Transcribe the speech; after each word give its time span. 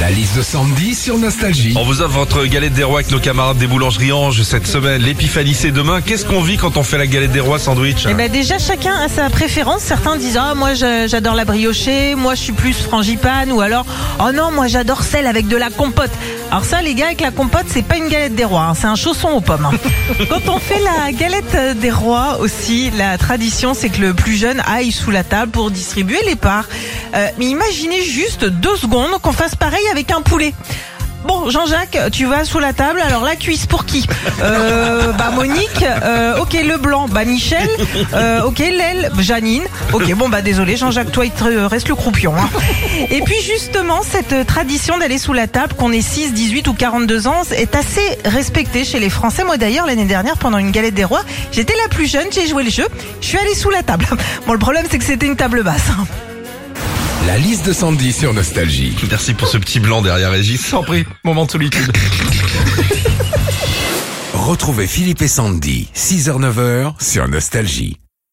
La 0.00 0.10
liste 0.10 0.38
de 0.38 0.42
Sandy 0.42 0.94
sur 0.94 1.18
Nostalgie. 1.18 1.74
On 1.76 1.84
vous 1.84 2.00
offre 2.00 2.14
votre 2.14 2.46
galette 2.46 2.72
des 2.72 2.84
rois 2.84 3.00
avec 3.00 3.10
nos 3.10 3.20
camarades 3.20 3.58
des 3.58 3.66
boulangeries 3.66 4.12
Ange 4.12 4.42
cette 4.44 4.66
semaine. 4.66 5.02
L'épiphanie 5.02 5.52
c'est 5.52 5.72
demain. 5.72 6.00
Qu'est-ce 6.00 6.24
qu'on 6.24 6.40
vit 6.40 6.56
quand 6.56 6.78
on 6.78 6.82
fait 6.82 6.96
la 6.96 7.06
galette 7.06 7.32
des 7.32 7.40
rois 7.40 7.58
sandwich 7.58 8.06
Eh 8.08 8.14
ben 8.14 8.32
déjà 8.32 8.58
chacun 8.58 8.94
a 8.94 9.08
sa 9.10 9.28
préférence. 9.28 9.82
Certains 9.82 10.16
disent 10.16 10.38
ah 10.40 10.54
moi 10.54 10.72
j'adore 10.72 11.34
la 11.34 11.44
briochée, 11.44 12.14
moi 12.14 12.34
je 12.34 12.40
suis 12.40 12.52
plus 12.52 12.72
frangipane 12.72 13.52
ou 13.52 13.60
alors 13.60 13.84
oh 14.20 14.32
non 14.32 14.50
moi 14.50 14.68
j'adore 14.68 15.02
celle 15.02 15.26
avec 15.26 15.48
de 15.48 15.56
la 15.58 15.68
compote. 15.68 16.10
Alors 16.50 16.64
ça 16.64 16.80
les 16.80 16.94
gars 16.94 17.06
avec 17.06 17.20
la 17.20 17.30
compote 17.30 17.66
c'est 17.68 17.84
pas 17.84 17.98
une 17.98 18.08
galette 18.08 18.34
des 18.34 18.44
rois, 18.46 18.62
hein, 18.70 18.74
c'est 18.74 18.86
un 18.86 18.96
chausson 18.96 19.28
aux 19.28 19.42
pommes. 19.42 19.66
hein. 19.66 19.76
Quand 20.30 20.48
on 20.48 20.58
fait 20.58 20.80
la 20.82 21.12
galette 21.12 21.78
des 21.78 21.90
rois 21.90 22.38
aussi, 22.40 22.90
la 22.96 23.18
tradition 23.18 23.74
c'est 23.74 23.90
que 23.90 24.00
le 24.00 24.14
plus 24.14 24.36
jeune 24.36 24.62
aille 24.66 24.92
sous 24.92 25.10
la 25.10 25.24
table 25.24 25.52
pour 25.52 25.70
distribuer 25.70 26.18
les 26.26 26.36
parts. 26.36 26.64
Euh, 27.14 27.26
mais 27.38 27.46
imaginez 27.46 28.02
juste 28.02 28.46
deux 28.46 28.76
secondes 28.76 29.10
qu'on 29.20 29.32
fasse 29.32 29.54
pareil 29.56 29.80
avec 29.90 30.10
un 30.10 30.22
poulet. 30.22 30.54
Bon, 31.22 31.50
Jean-Jacques, 31.50 31.98
tu 32.12 32.24
vas 32.24 32.46
sous 32.46 32.60
la 32.60 32.72
table. 32.72 32.98
Alors 33.06 33.24
la 33.24 33.36
cuisse 33.36 33.66
pour 33.66 33.84
qui 33.84 34.06
euh, 34.40 35.12
Bah 35.18 35.30
Monique. 35.34 35.84
euh, 36.02 36.38
ok, 36.38 36.54
le 36.64 36.78
blanc. 36.78 37.08
Bah 37.10 37.26
Michel. 37.26 37.68
euh, 38.14 38.40
ok, 38.44 38.58
l'aile. 38.60 39.10
Janine. 39.18 39.64
Ok, 39.92 40.10
bon 40.14 40.30
bah 40.30 40.40
désolé, 40.40 40.78
Jean-Jacques, 40.78 41.12
toi 41.12 41.26
il 41.26 41.30
te 41.30 41.44
reste 41.44 41.88
le 41.90 41.94
croupion. 41.94 42.32
hein. 42.38 42.48
Et 43.10 43.20
puis 43.20 43.36
justement, 43.42 44.00
cette 44.02 44.46
tradition 44.46 44.96
d'aller 44.96 45.18
sous 45.18 45.34
la 45.34 45.46
table, 45.46 45.74
qu'on 45.74 45.92
ait 45.92 46.00
6, 46.00 46.32
18 46.32 46.68
ou 46.68 46.72
42 46.72 47.26
ans, 47.26 47.42
est 47.54 47.74
assez 47.76 48.18
respectée 48.24 48.86
chez 48.86 48.98
les 48.98 49.10
Français. 49.10 49.44
Moi 49.44 49.58
d'ailleurs, 49.58 49.84
l'année 49.84 50.06
dernière, 50.06 50.38
pendant 50.38 50.56
une 50.56 50.70
galette 50.70 50.94
des 50.94 51.04
rois, 51.04 51.22
j'étais 51.52 51.74
la 51.82 51.88
plus 51.90 52.06
jeune, 52.10 52.28
j'ai 52.32 52.46
joué 52.46 52.62
le 52.64 52.70
jeu. 52.70 52.86
Je 53.20 53.26
suis 53.26 53.36
allée 53.38 53.54
sous 53.54 53.68
la 53.70 53.82
table. 53.82 54.06
Bon, 54.46 54.54
le 54.54 54.58
problème 54.58 54.86
c'est 54.90 54.98
que 54.98 55.04
c'était 55.04 55.26
une 55.26 55.36
table 55.36 55.62
basse. 55.62 55.82
La 57.26 57.36
liste 57.36 57.66
de 57.66 57.72
Sandy 57.72 58.12
sur 58.12 58.32
Nostalgie. 58.32 58.96
Merci 59.10 59.34
pour 59.34 59.46
ce 59.46 59.58
petit 59.58 59.78
blanc 59.78 60.02
derrière 60.02 60.30
Régis. 60.30 60.64
Sans 60.64 60.82
prix. 60.82 61.04
Moment 61.24 61.44
de 61.46 61.50
solitude. 61.50 61.92
Retrouvez 64.34 64.86
Philippe 64.86 65.22
et 65.22 65.28
Sandy, 65.28 65.88
6h-9h 65.94 66.94
sur 67.02 67.28
Nostalgie. 67.28 67.99